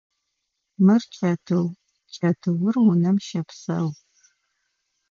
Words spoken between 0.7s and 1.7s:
Мыр чэтыу,